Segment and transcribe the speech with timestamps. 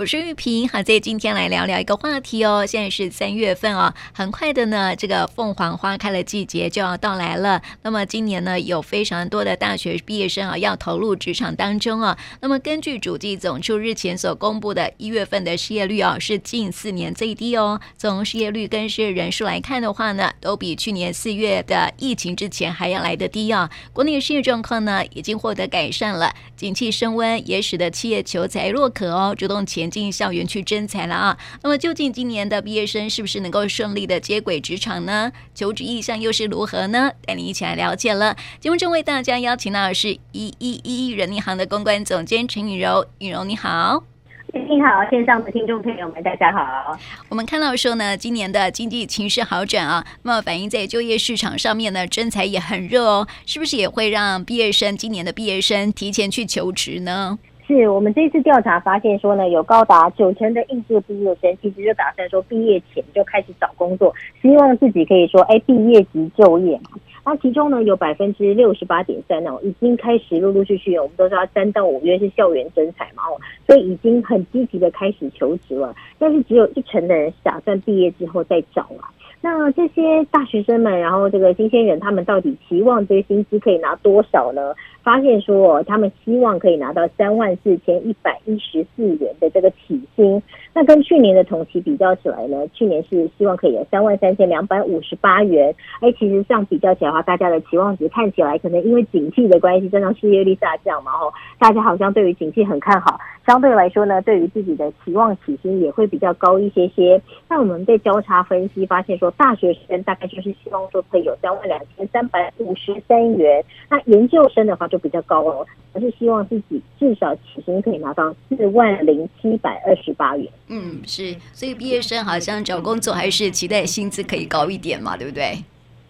[0.00, 2.64] 我是玉萍，好，在今天来聊聊一个话题哦。
[2.64, 7.60] 现在是三月份哦，很快的呢，这个凤凰花开的季节就要到来了。
[7.82, 12.16] 那么今年呢，有非常多的大学毕业生啊，要投入职场当中啊。
[12.40, 17.78] 那么根据主计总处日前所公布的一月份的失业率啊，是近四年最低哦。
[17.98, 23.68] 从失业率跟失业人数来看的话呢，都比去年四月的疫情之前还要来得低啊。
[23.92, 31.38] 国内失业状况呢，已经获得改善了，景气升温也使得企业求才若渴哦，主动前进校园去征才了啊！
[31.62, 35.32] 那么究竟今年的毕业生是不是能够顺利的接轨职场呢？
[35.54, 37.10] 求职意向又是如何呢？
[37.26, 38.36] 带你一起来了解了。
[38.60, 44.04] 节目中为大家邀请到的是一一一一人力行的公关总监陈雨柔，雨柔你好，
[44.52, 46.98] 你好，线上的听众朋友们大家好。
[47.28, 57.38] 我们看到说呢，今年的经济情势好转啊，那么反映在就业市场上面呢，征才也很热哦，是不是也会让毕业生今年的毕业生提前去求职呢？
[57.70, 64.12] 是我们这次调查发现说呢，有高达九成的应届毕业生其实就打算说毕业前就开始找工作，
[64.42, 66.80] 希望自己可以说哎毕业即就业。
[67.24, 75.94] 那其中呢有百分之六十八点三哦已经开始陆陆续续，我们都知道三到五月是校园征才嘛哦，所以已经很积极的开始求职了。
[76.18, 79.06] 但是只有一成的人打算毕业之后再找啊。
[79.42, 84.74] 那这些大学生们，然后这个新鲜人，他们到底期望这个薪资可以拿多少呢？
[85.02, 90.42] 发现说哦，他们希望可以拿到三万四千一百一十四元的这个起薪。
[90.72, 95.74] 那跟去年的同期比较起来呢，去年是希望可以有三万三千两百五十八元。
[96.00, 103.18] 哎，其实这样比较起来的话，大家的期望值看起来可能因为景气的关系，加上失业率下降嘛，哦，大家好像对于景气很看好。
[103.46, 107.20] 相对来说呢，对于自己的期望起薪也会比较高一些些。
[107.48, 113.64] 那我们被交叉分析发现说，大学生大概就是希望说可以有三万两千三百五十三元。
[113.88, 120.46] 那研究生的话，就比较高哦，而是希望自己至少起薪可以拿到四万零七百二十八元。
[120.68, 125.54] 嗯，是，所以毕业生好像找工作还是期待薪资可以高一点嘛，对不对？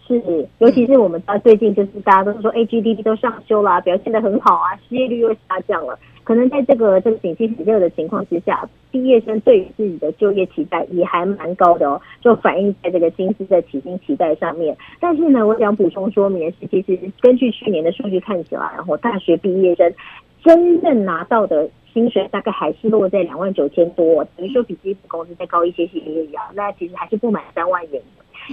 [0.07, 0.21] 是，
[0.57, 5.97] 尤其是我们到最近就是大家都说 GDP 都上修啦，表现的很好啊，失业率又下降了。
[6.23, 14.75] 可能在这个这个景气很热的情况之下，毕业生对于自己的就业期待也还蛮高的哦，就反映在这个薪资的起薪期待上面。
[14.99, 19.93] 但是呢，我想补充说明是，其实根据去年的数据看起来，然后大学毕业生
[20.43, 26.51] 真正拿到的薪水大概还是落在两万九千多，等于说比基本工资再高一些些而已啊。
[26.53, 28.01] 那其实还是不满三万元。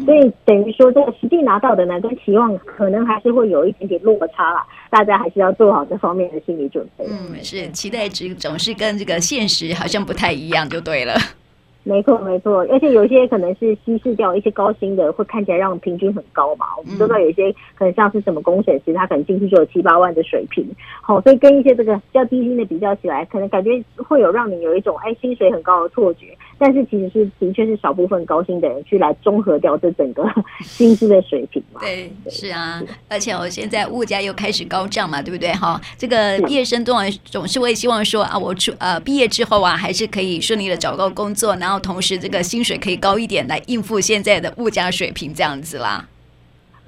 [0.04, 4.66] 所以等于说，这个实际拿到的呢，跟期望可能还是会有一点点落差啦。
[4.90, 7.04] 大家还是要做好这方面的心理准备。
[7.08, 11.14] 嗯，是期待值总是跟这个现实好像不太一样，就对了。
[11.84, 16.66] 没错，没错，而且有些可能是稀释掉一些高薪的，会看起来让平均很高嘛。
[16.76, 20.66] 我们知道有些可能像是什么工程师，他可能进去就有七八万的水平。
[21.00, 26.26] 好，所以跟一些这个较低薪的比较起来，可能感觉会有让你有一种哎薪水很高的错觉。
[26.58, 30.24] 但是其实是的确是少部分高薪的人去来综合掉这整个
[30.60, 31.80] 薪资的水平嘛。
[31.80, 35.52] 对，是啊，而且我现在物价又开始高涨嘛，对不对？
[35.52, 46.08] 哈，这个毕业生当然总是会希望说啊，我出呃毕业之后啊，还是可以顺利的找到工作，然后同时这个薪水可以高一点来应付现在的物价水平这样子啦。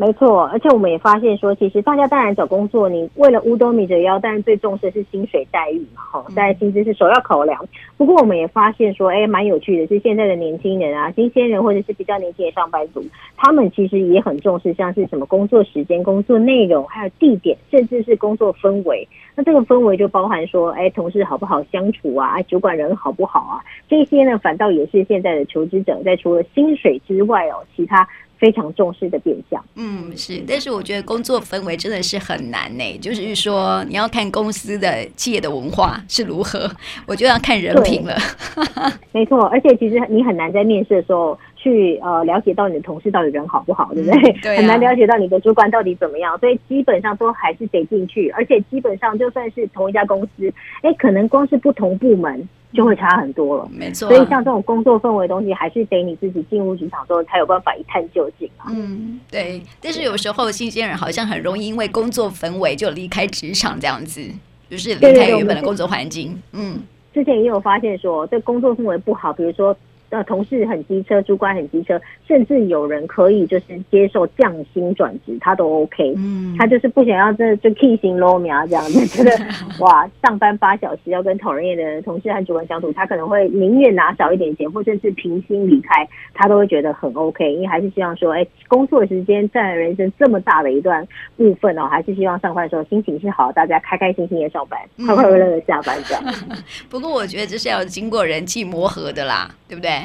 [0.00, 7.62] 没错，而且我们也发现说，其实大家当然找工作，你为了五斗米折腰，但是最重视的是薪水待遇嘛，哈，当然薪资是首要考量。
[7.99, 13.05] 不过我们也发现说，哎，蛮有趣的是，现在的年轻人啊，新鲜人或者是比较年轻的上班族，
[13.37, 19.06] 他们其实也很重视，像是什么工作时间、工作内容，还有地点，甚至是工作氛围。
[19.37, 28.09] 那这个氛围就包含说，哎，同事好不好相处啊，主管人好不好啊，这些呢，反倒也是现在的求职者在除了薪水之外哦，其他。
[28.41, 32.99] 非常重视的变相，嗯，是，但是我觉得工作氛围真的是很难呢。
[32.99, 36.67] 就是说，你要看公司的企业的文化是如何，
[37.06, 38.17] 我就要看人品了。
[39.12, 44.19] 没错，而且其实你很难在面试的时候去呃了解到你的同事到底人好不好，对不对？
[44.19, 44.56] 嗯，对啊。
[44.56, 50.50] 很难了解到你的主管到底怎么样，所以基本上都还是得进去，而且基本上就算是同一家公司，
[50.81, 52.49] 哎，可能光是不同部门。
[52.72, 54.08] 就会差很多了，没错。
[54.08, 58.67] 所以像这种工作氛围的东西，还是得你自己进入职场之后才有办法一探究竟啊。
[58.70, 59.61] 嗯，对。
[59.81, 64.22] 但是有时候新鲜人好像很容易因为工作氛围就离开职场这样子，
[64.69, 66.40] 就是离开原本的工作环境。
[66.52, 66.81] 嗯，
[67.12, 69.76] 之前也有发现说，这工作氛围不好，比如说
[70.11, 76.15] 呃同事很机车，主管很机车，甚至有人可以就是接受降薪转职，他都 OK。
[76.17, 79.31] 嗯，他就是不想要这就 K 型 low 苗这样子，觉得
[79.81, 87.53] 哇，上班八小时要跟讨人厌的同事和主管相处，他可能会宁愿拿少一点钱，或者是平心离开，他都会觉得很 OK。
[87.55, 96.25] 因为还是希望说，哎，工作时间占人生这么大的一段部分哦，还是希望上班的时候心情是好，大家开开心心的上班，快快乐乐的下班这样。
[96.91, 100.00] 不过我觉得这是要经过人际磨合的啦，对不对？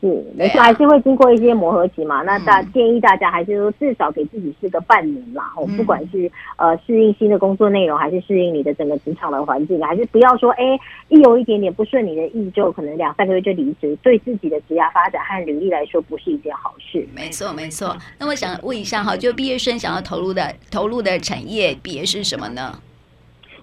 [0.00, 2.22] 是，没错，还是会经过一些磨合期嘛。
[2.22, 5.52] 那大建议大家还是说，至少给自己试个半年啦。
[5.56, 10.64] 哦、嗯，不管是呃适应新的工作内容，还是适应你的整个职场的环境，还是不要说哎，
[11.08, 17.06] 一有一点点不顺你的意，就可能两三个月就离职，对自己的职业发展和履历来说，不是一件好事。
[17.14, 17.96] 没错，没错。
[18.18, 22.80] 那我想问一下哈，就毕业生想要投入的投入的产业别是什么呢？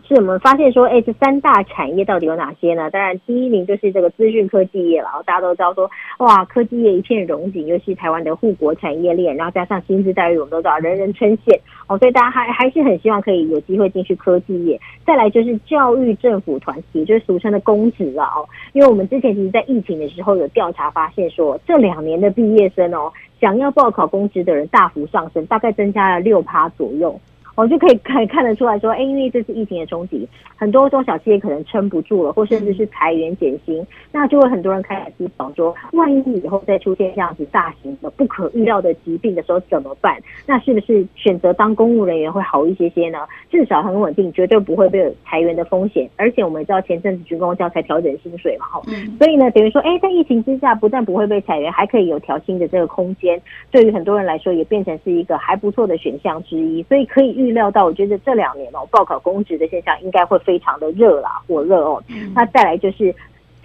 [0.07, 2.90] 是我们发现说，哎，这三大产业到底有哪些呢？
[2.92, 5.06] 当然，第一名就是这个资讯科技业了。
[5.06, 14.80] 然后大家都知道说，哇，科技业一片荣景，尤其台湾的护国产业链，然后加上薪资待遇，我们都知道人人称羡哦，所以大家还还是很希望可以有机会进去科技业。
[15.06, 18.48] 再来就是教育政府团体，就是俗称的公职了哦。
[18.74, 27.19] 因为我们之前其实，在疫情的时候有调查发现说，这两年的毕业生哦，想要报考公职的人大幅上升，大概增加了六趴左右。
[27.56, 40.18] 我就可以看看得出来说，哎，因为这次疫情的冲击，很多中小企业可能撑不住了，或甚至是裁员减薪，那就会很多人开始思考说，万一以后再出现这样子大型的不可预料的疾病的时候怎么办？
[40.46, 43.19] 那是不是选择当公务人员会好一些些呢？
[43.50, 46.10] 至少很稳定，绝对不会被有裁员的风险。
[46.18, 48.81] 而且我们知道前阵子军公教才调整薪水嘛，哈，
[49.18, 53.42] 所以呢，等于说，哎，在疫情之下，不但不会被裁员，还可以有调薪的这个空间，
[53.72, 56.84] 对于很多人来说，也变成是一个还不错的选项之一。
[56.84, 57.45] 所以可以预。
[57.46, 62.02] 预料到，我觉得这两年哦，报考公职的现象应该会非常的热啦，火热哦。
[62.34, 63.14] 那再来就是。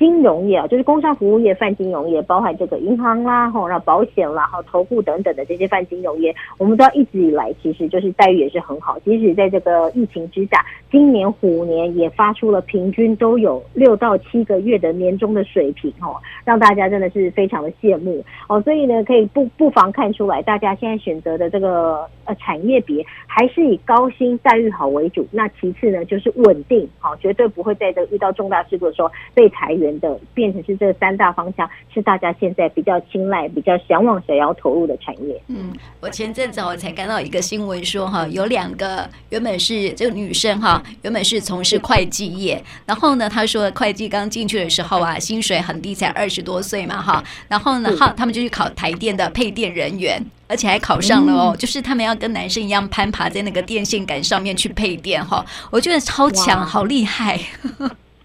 [0.01, 8.99] 金融业啊，就是工商服务业泛金融业，包含这个银行啦，吼，然后保险啦，哈，投顾等等的这些泛金融业，我们都要一直以来其实就是待遇也是很好。
[9.01, 16.17] 即使在这个疫情之下，今年虎年也发出了平均都有六到七个月的年终的水平，哦，
[16.47, 18.59] 让大家真的是非常的羡慕哦。
[18.63, 25.27] 所以呢，可以不不妨看出来，大家现在选择的这个呃产业别还是以高薪待遇好为主。
[25.31, 29.91] 那其次呢，就是稳定，好，绝对不会在这个遇到重大事故的时候被裁员。
[30.01, 35.39] 的变成是这三大方向，是大家现在比较青睐、比较向往、想要投入的产业。
[35.49, 57.39] 嗯，我前阵子我才看到一个新闻说，哈，有两个原本是这个女生哈，原本是从事会计业，然后呢，她说会计刚进去的时候啊，薪水很低，才二十多岁嘛，哈，然后呢，哈，他们就去考台电的配电人员，而且还考上了哦，就是他们要跟男生一样攀爬在那个电线杆上面去配电，哈，我觉得超强，好厉害。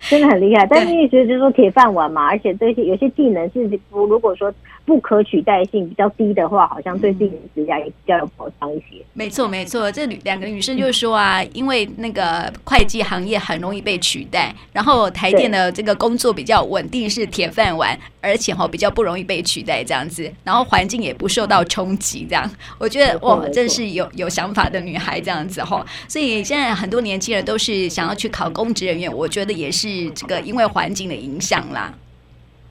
[0.10, 4.54] 真的很厉害，但是意思就是说铁饭碗嘛，而且这些有些技能是如如果说
[4.86, 9.04] 不可取代性比较低的话，好像对自己的指甲也比较有保障一些。
[9.14, 22.48] 没错，没错，这两个女生就是说啊，因为那个会计行业很容易被取代，然后台电的这个工作比较稳定，是铁饭碗，而且哈比较不容易被取代这样子，然后环境也不受到冲击，这样
[22.78, 25.84] 我觉得哇，真是有有想法的女孩这样子哈。
[26.08, 29.95] 所以现在很多年轻人都是想要去考公职人员，我觉得也是。
[30.16, 31.94] 这个，因为环境的影响啦。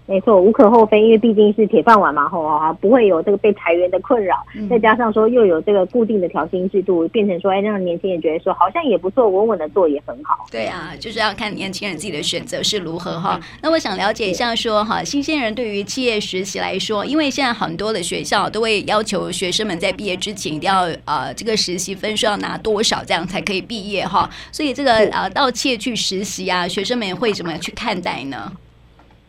[0.06, 4.36] 没错，无可厚非，因为毕竟是铁饭碗嘛，吼啊，不会有这个被裁员的困扰。
[4.54, 10.46] 嗯、再加上说又有这个固定的调薪制度，变成说，哎，让年轻人觉得说好像也不错，稳稳的做也很好。
[10.50, 13.40] 对啊，就是要看年轻人自己的选择是如何哈。
[13.62, 24.28] 那我想了解一下说哈，新鲜人对于企业实习来说，因为现在很多的学校都会要求学生们在毕业之前一定要呃这个实习分数要拿多少，这样才可以毕业哈。
[24.52, 28.52] 所以这个呃到企业去实习啊，学生们会怎么样去看待呢？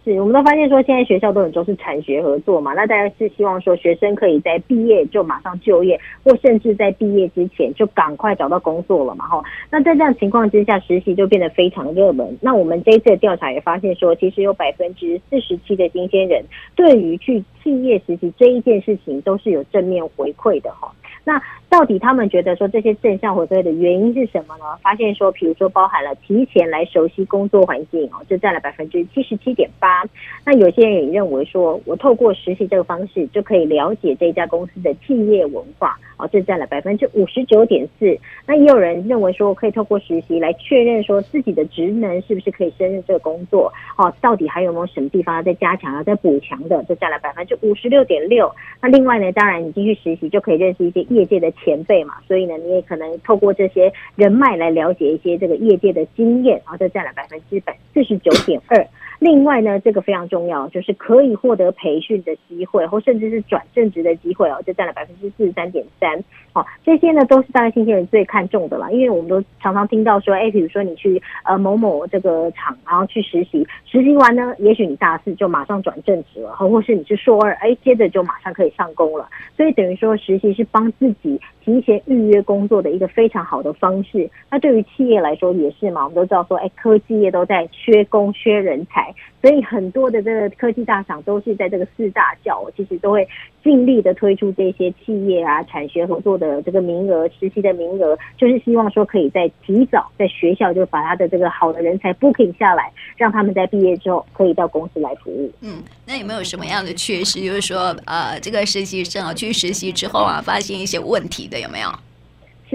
[0.06, 9.44] 是，我们都发现说，现在学校都很重视产学合作嘛，那大家是希望说，学生可以在毕业就马上就业，或甚至在毕业之前就赶快找到工作了嘛，哈。
[9.72, 12.38] 那在这样情况之下，实习就变得非常热门。
[12.40, 16.44] 那我们这一次的调查也发现说，其实有百分之四十七的新鲜人
[16.76, 20.94] 对于去企业实习这一件事情都是有正面回馈的，哈。
[21.24, 24.64] 那到底他们觉得说这些正向回馈的原因是什么呢？
[24.82, 30.04] 发现说，比如说包含了提前来熟悉工作环境哦，就占了百分之七十七点八。
[30.46, 38.18] 那有些人也认为说，我透过实习这个方式就可以了解这家公司的企业文化哦，这占了百分之五十九点四。
[38.46, 46.82] 那也有人认为说，可以透过实习来确认说自己的职能是不是可以胜任这个工作哦，到底还有没有什么地方要再加强、要再补强的？
[46.88, 48.50] 这占了百分之五十六点六。
[48.82, 58.88] 那另外呢，当然你进去实习就可以认识一些业界的前辈嘛，所以呢，你也可能透过这些人脉来了解一些这个业界的经验，然后就占了百分之百四十九点二。
[59.20, 66.24] 另外呢，这个非常重要，就是可以获得培训的机会，或甚至是转正职的机会哦，就占了百分之四十三点三。
[66.54, 79.28] 好，这些呢都是大概新鲜人最看重的啦，因为我们都常常听到说，哎，比如说你去呃某某这个厂，然后去实习，实习完呢，也许你大四就马上转正职了，或是你是硕二，哎，接着就马上可以上工了。
[79.58, 84.30] 所以等于说，实习是帮自己提前预约工作的一个非常好的方式。
[84.50, 89.14] 那对于企业来说也是嘛，我们都知道说，哎，科技业都在缺工缺人才。
[89.42, 93.28] 所以很多的这个科技大厂都是在这个四大校，其实都会
[93.64, 105.52] 尽力的推出这些企业啊、产学合作的这个名额、实习的名额，就是希望说可以在提早在学校就把他的这个好的人才 booking 下来，让他们在毕业之后可以到公司来服务。
[105.62, 107.40] 嗯，那有没有什么样的缺失？
[107.40, 111.90] 就是说，呃，这个实习生啊，去实习之后啊，发现一些问题的有没有？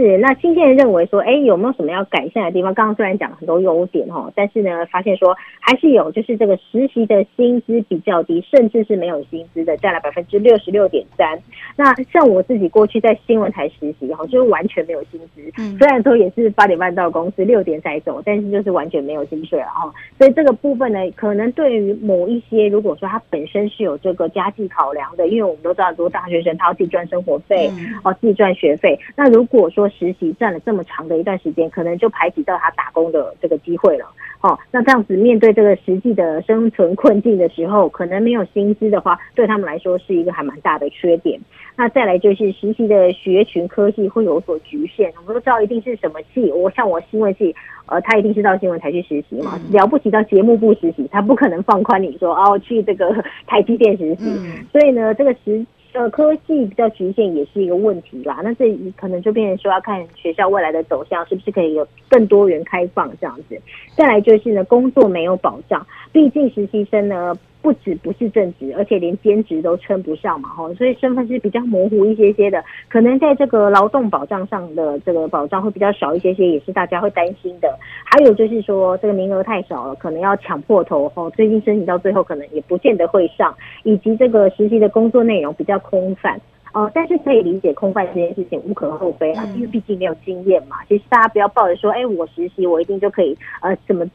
[0.01, 2.73] 是，那新鲜人认为说，哎，有没有什么要改善的地方？
[2.73, 11.39] 刚刚虽然讲了很多优点哈，但是呢，发现说还是有，就是这个实习的薪资比较低，甚至是没有薪资的，占了百分之六十六点三。
[11.77, 19.93] 那像我自己过去在新闻台实习哈，就是完全没有薪资，嗯，虽然说也是八点半到公司，六点才走，但是就是完全没有薪水了哈。
[20.17, 27.71] 所以这个部分呢，可能对于某一些，如果说他本身是有这个家计考量的，因为我们都知道很多大学生他要自己赚生活费，
[28.03, 34.07] 哦，自己赚学费，那如果说实习占了这么长的一段时间，可能就排挤到他打工的这个机会了。
[34.41, 41.39] 哦，那这样子面对这个实际的生存困境的时候，可能没有薪资的话，对他们来说是一个还蛮大的缺点。
[41.77, 47.55] 那再来就是实习的学群科系会有所局限，我们都知道一定是什么系，我像我新闻系，
[47.87, 53.15] 呃，他一定是到新闻台去实习嘛，了不起到节目部实习，他不可能放宽你说哦去这个
[53.47, 54.25] 台积电实习。
[54.73, 58.41] 所以呢，这个实呃，科技比较局限也是一个问题啦。
[58.45, 63.61] 那这可能就变成说要看学校未来的走向是不是可以有更多元开放这样子。
[63.97, 67.37] 再来就是呢，工作没有保障，毕竟实习生呢。
[67.63, 77.79] 不止不是正职，而且连兼职都称不上嘛，吼，所以身份是比较模糊一些些的，可能在这个劳动保障上的这个保障会比较少一些些，也是大家会担心的。
[78.05, 86.41] 还有就是说，这个名额太少了，可能要抢破头，吼，最近申请到最后可能也不见得会上，以及这个实习的工作内容比较空泛，
[86.73, 90.77] 哦，但是可以理解空泛这件事情无可厚非啊，因为毕竟没有经验嘛。
[90.89, 94.07] 其实大家不要抱着说，哎，我实习我一定就可以，呃，怎么。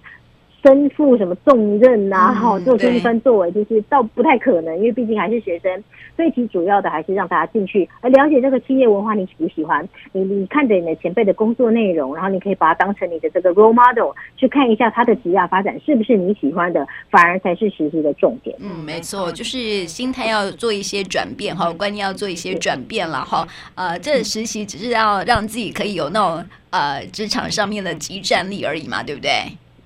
[0.65, 2.33] 身负什么重任呐、啊？
[2.33, 5.83] 哈、嗯，做出一番作为，就是倒不太可能，因为毕竟还是学生。
[6.15, 9.87] 所以其主要的还是让大家进去，而了解这个企业文化，你喜不喜欢？
[10.13, 18.55] 你你看着你的前辈的工作内容，然后你可以把它当成你的这个 role model 去看一下他的职业发展是不是你喜欢的，反而才是实习的重点。
[18.61, 23.45] 嗯，没错，就是心态要做一些转变哈，观念要做一些转变了哈。
[23.75, 29.29] 呃，这实习只是要让自己可以有那种呃职场上面的激战力而已嘛，对不对？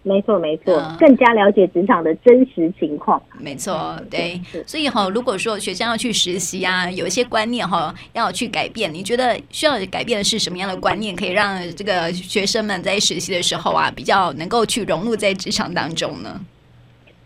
[0.10, 3.22] 没错，没错，更加了解职场的真实情况。
[3.38, 16.42] 没错，对，所以哈，如果说学生要去实习啊，有一些观念哈要去改变，你觉得需要改变的是什么样的观念，可以让这个学生们在实习的时候啊，比较能够去融入在职场当中呢？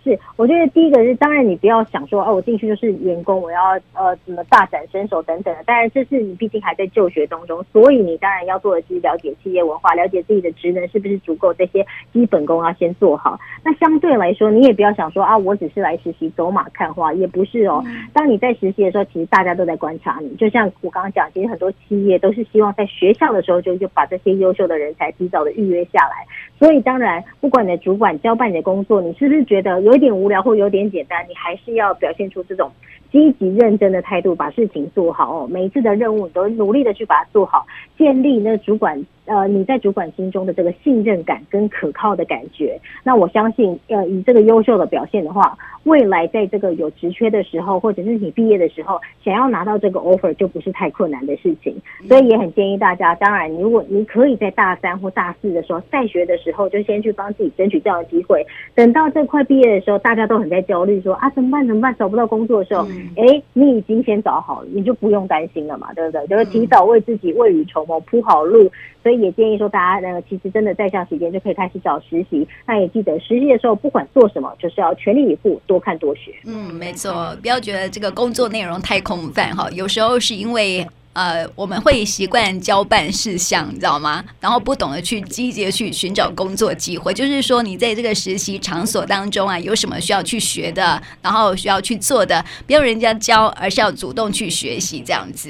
[0.03, 5.63] 是，我觉得第一个是，当然你不要想说，哦，我进去就是员工，我要呃怎么大展身手等等的。
[5.63, 13.39] 当然，这是你毕竟还在就学当中，所以你当然要做的是了解企业文化，了解自己的职能是不是足够，这些基本功要先做好。
[13.63, 17.81] 那相对来说，你也不要想说啊，我只是来实习走马看花，也不是哦。
[18.11, 20.35] 当你在实习的时候，其实大家都在观察你。
[20.35, 26.25] 就像我刚刚讲，其实很多企业都是希望在学校的时候就就把这些优秀的人才提早的预约下来。
[26.59, 29.92] 所以当然，不管你的主管交办你的工作，你是不是觉得有？
[29.93, 32.71] 有点无聊或有点简单，你还是要表现出这种
[33.13, 35.47] 积极认真的态度，把事情做好哦。
[35.47, 37.65] 每一次的任务，你都努力的去把它做好，
[37.95, 39.05] 建立那主管。
[39.25, 51.73] 呃，你在主管心中的这个信任感跟可靠的感觉，那我相信，呃，以这个优秀的表现的话，未来在这个有职缺的时候，或者是你毕业的时候，想要拿到这个 offer 就不是太困难的事情。
[52.09, 58.45] 所以也很建议大家，当然，如果你可以在大三或大四的时候，在学的时候，就先去帮自己争取这样的机会。
[58.75, 61.65] 等到这快毕业的时候，大家都很在焦虑，说啊，怎么办？
[61.65, 61.95] 怎么办？
[61.97, 66.27] 找不到工作的时候，哎，你已经先找好了，你就不用担心了嘛，对不对？
[66.27, 68.71] 就是提早为自己未雨绸缪，铺好路。
[69.01, 72.47] 所以也建议说，大家呢，其实真的在校时间就可以开始找实习。
[72.65, 76.33] 那也记得实习的时候，不管做什么，就是要全力以赴，多看多学。
[76.45, 79.69] 嗯，没错，不要觉得这个工作内容太空泛哈。
[79.71, 84.23] 有时候是因为呃，我们会习惯交办事项，你知道吗？
[84.39, 87.13] 然后不懂得去积极去寻找工作机会。
[87.13, 95.49] 就是说，你在这个实习场所当中啊，有什么需要去学的，然后需要去做的，不要人家教，而是要主动去学习这样子。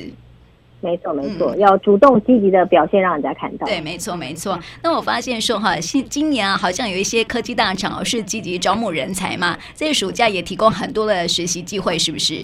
[0.82, 3.66] 没错，没错，要主动积极的表现，让人家看到。
[3.66, 4.60] 对，没错，没错。
[4.82, 12.44] 那我发现说哈，今今年啊，好像有一些科技大厂是积极招募人才嘛，这个暑假也提供很多的实习机会，是不是？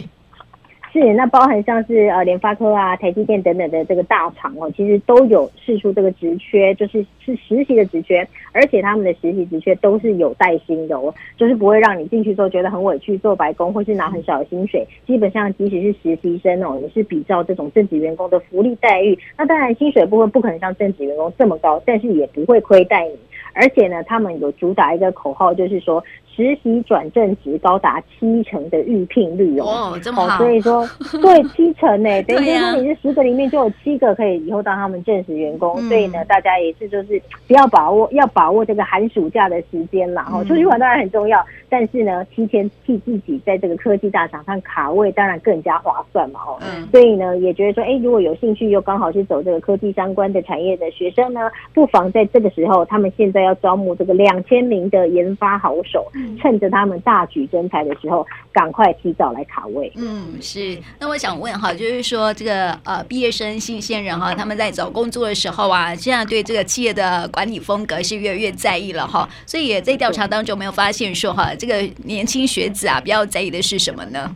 [0.91, 14.83] 是，那包含像是呃联发科啊、台积电等等的这个大厂哦，其实都有试出这个职缺，就是是实习的职缺，而且他们的实习职缺都是有带薪的哦，就是不会让你进去之后觉得很委屈做白工，或是拿很少的薪水。
[15.05, 19.17] 基本上即使是实习生哦，也是比照这种正职员工的福利待遇。
[19.37, 23.15] 那当然薪水部分不可能像正职员工这么高，但是也不会亏待你。
[23.53, 26.03] 而且呢，他们有主打一个口号，就是说。
[26.39, 30.87] 实习转正职高达七成的预聘率哦，哦，这么好，所以说
[31.21, 40.23] 对七成呢， 等于说你是十个里面就有七个可以以后当他们正式员工，嗯、所以呢，大家也是就是不要把握，要把握这个寒暑假的时间啦。
[40.23, 46.39] 哈、嗯，出去玩当然很重要，但是呢，提前替自己在这个科技大厂上卡位，当然更加划算嘛。
[46.47, 56.05] 哦，嗯，所以呢，也觉得说，哎，如果有兴趣又刚好是走这个科技相关的产业的学生呢，不妨在这个时候，他们现在要招募这个两千名的研发好手。
[56.37, 59.91] 趁着他们大举征才的时候，赶快提早来卡位。
[59.95, 60.77] 嗯，是。
[60.99, 69.27] 那我想问哈，就是说这个呃毕业生新鲜人哈，他们在找工作的时候啊，现在对这个企业的管理风格是越来越在意了哈。
[69.45, 74.35] 所以也在调查当中没有发现说哈，这个年轻学子啊比较在意的是什么呢？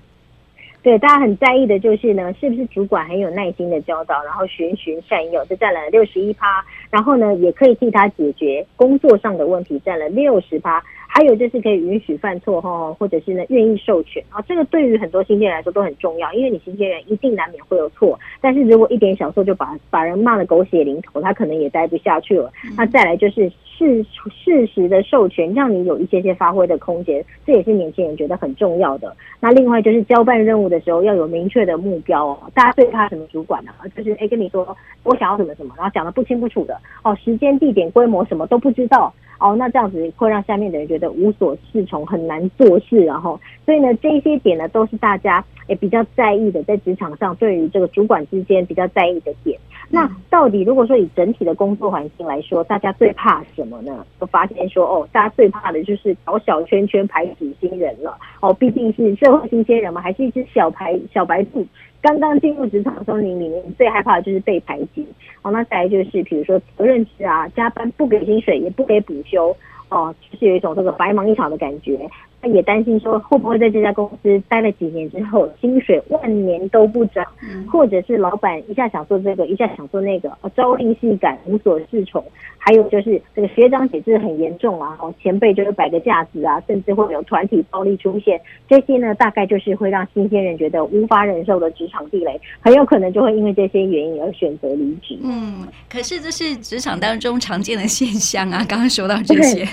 [0.82, 6.62] 对，大家很在意的就是呢，是不是主管很有耐心的教导，然后循循善诱，这占了六十一趴。
[6.90, 10.84] 然后呢，也可以替他解决工作上的问题，占了六十趴。
[11.16, 22.52] 还有就是可以允许犯错哈，或者是呢愿意授权啊，这个对于很多新鲜人来说都很重要，因为你新鲜人一定难免会有错，但是如果一点小错就把把人骂的狗血淋头，他可能也待不下去了。
[22.76, 29.16] 那再来就是事事实的授权，让你有一些些发挥的空间，这也是年轻人觉得很重要的。
[29.40, 33.72] 那另外就是交办任务的时候要有明确的目标哦，大家最怕什么主管呢？
[33.96, 39.14] 就是诶跟你说我想要什么什么，然后讲的不清不楚的哦，时间地点规模什么都不知道。
[39.40, 49.60] 哦，那这样子会让下面的人觉得无所适从，很难做事，然后，所以呢，这些点呢都是大家也比较在意的，在职场上对于这个主管之间比较在意的点。
[49.96, 54.04] 那到底如果说以整体的工作环境来说，大家最怕什么呢？
[54.20, 58.18] 就发现说，哦，大家最怕的就是搞小圈圈排挤新人了。
[58.42, 61.64] 哦，毕竟是社会新鲜人嘛，还是一只小白小白兔。
[62.02, 65.08] 刚刚进入职场的时候，你里面最害怕的就是被排挤。
[65.44, 69.56] 好，那再来就是，比如说责任制啊，加班不给薪水，也不给补休，
[69.90, 72.10] 哦，就是有一种这个白忙一场的感觉。
[72.44, 77.26] 他也担心说，会不会在这家公司待了几年之后，薪水万年都不涨，
[77.72, 82.22] 或者是老板一下想做这个，一下想做那个，朝令夕改，无所适从。
[82.58, 88.38] 还有就是这个学长姐制很严重啊，哦，前辈就是摆个架子啊，甚至会有团体暴力出现。
[88.68, 95.18] 这些呢，大概就是会让新鲜人觉得无法忍受的职场地雷，很有可能就会因为这些原因而选择离职。
[95.24, 98.66] 嗯，可是这是职场当中常见的现象啊。
[98.68, 99.66] 刚刚说到这些。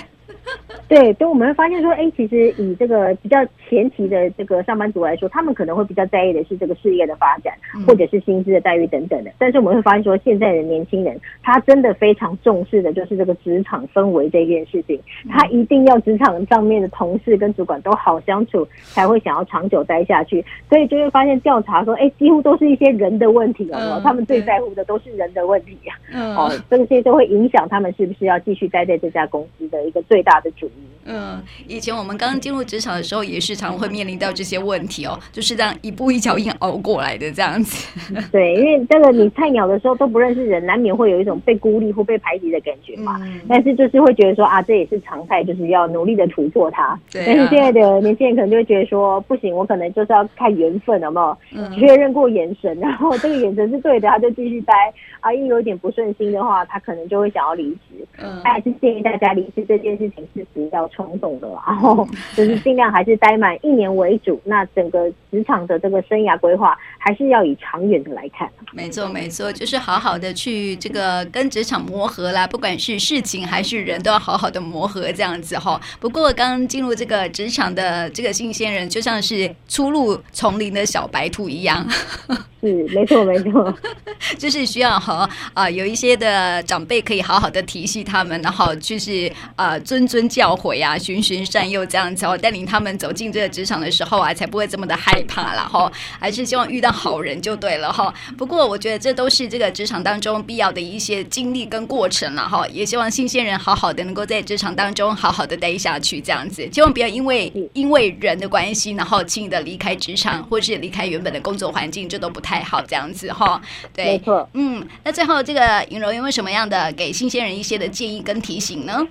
[0.87, 3.37] 对，所以我们会发现说，哎，其实以这个比较
[3.69, 7.53] 前期的这个上班族来说，他们可能会比较在意的是这个事业的发展，
[7.87, 9.31] 或者是薪资的待遇等等的。
[9.37, 14.99] 但是我们会发现说，现在的年轻人他真的非常重视的就是这个职场氛围这件事情，
[15.29, 20.43] 他一定要职场上面的同事跟主管都好相处，才会想要长久待下去。
[20.69, 26.35] 所以就会发现调查说，哎，几乎都是一些人的问题哦，他们最在乎的都是人的问题啊。
[26.35, 30.91] 哦，这些都会影响他们是不是要继续待在这家公司的一个最大的主因。
[31.03, 37.87] 嗯，以前我们刚进入职场的时候，也是常会面临到这些问题哦，就是这样一步一脚印熬过来的这样子。
[38.31, 43.19] 对，因为这个你菜鸟的时候都不认识人，难免会有一种被孤立或被排挤的感觉嘛。
[43.23, 46.97] 嗯、但是就是会觉得说啊，这也是常态，就是要努力的突破它。
[47.11, 47.25] 对、啊。
[47.25, 51.37] 但是现在的年轻人可能就会觉得说，不行，我可能就是要看缘分，有没有？
[51.55, 51.71] 嗯。
[51.79, 54.73] 确认过眼神，然后这个眼神是对的，他就继续待。
[55.19, 58.05] 啊，一有点不顺心的话，他可能就会想要离职。
[58.19, 58.39] 嗯。
[58.43, 64.39] 还是建议大家离职这件事情是比较冲动的，然后就是尽量还是待满一年为主。
[64.45, 68.49] 那整个职场的这个生涯规划，还是要以长远的来看。
[68.71, 75.79] 没错，没错，就是好好的去这个跟职场磨合啦，不管是事情还是人都要好好的磨合这样子哈。
[75.99, 81.87] 不过刚进入这个职场的这个新鲜人，就像是初入丛林的小白兔一样。
[82.61, 83.75] 是，没错，没错，
[84.37, 85.13] 就是需要和
[85.55, 95.91] 啊、呃、有一些的长辈可以好好的提携他们，然后就是呃谆谆教诲啊，循循善诱这样子哦，带领他们走进这个职场的时候啊，才不会这么的害怕了哈。
[96.19, 98.13] 还是希望遇到好人就对了哈。
[98.37, 102.67] 不过我觉得这都是这个职场当中必要的一些经历跟过程了哈。
[102.67, 112.51] 也希望新鲜人好好的能够在职场当中好好的待下去这样子，千万不要因为因为人的关系，然后轻易的离开职场，或是离开原本的工作环境，这都不太。
[112.51, 113.61] 太好这样子哈。
[113.95, 114.49] 对，没错。
[114.55, 119.07] 嗯，那最后这个尹柔有没有什么样的给新鲜人一些的建议跟提醒呢？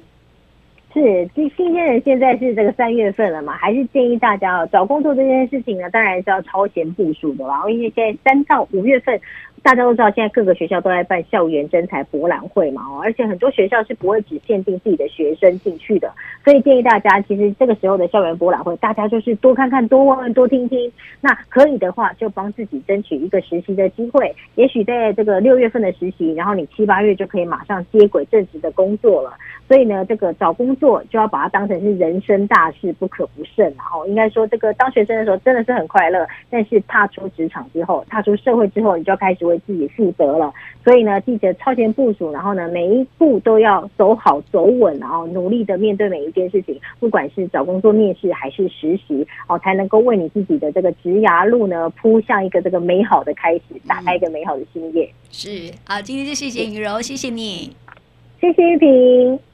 [0.93, 7.63] 是，新新鲜人现在是这个三月份了嘛，还是建议大家，找工作这件事情呢，当然是要超前部署的啦。
[7.69, 9.21] 因为现在三到五月份。
[9.63, 16.11] 大家都知道，现在各个学校都在办校园征才博览会嘛，哦，而且很多学校是不会只限定自己的学生进去的，
[16.45, 20.91] 所以建议大家，其实这个时候的校园博览会，大家就是多看看、多问问、多听听。
[21.21, 29.35] 那可以的话，就帮自己争取一个实习的机会，也许在这个六月份的实习，然后你七八月就可以马上接轨正式的工作了。
[29.69, 33.67] 所以呢，这个找工作就要把它当成是人生大事，不可不慎。
[33.77, 40.53] 然后应该说，这个当学生的时候真的是很快乐，但是踏出职场之后，踏出社会之后，你就要开始为自己负责了。
[40.83, 55.13] 所以呢，记得超前部署，然后呢，每一步都要走好走稳，然后努力的面对每一件事情，不管是找工作面试还是实习，哦，才能够为你自己的这个职涯路呢铺向一个这个美好的开始，打开一个美好的新页。
[55.31, 57.77] 是，好，今天就谢谢雨柔，谢谢你，
[58.41, 59.50] 谢谢玉萍。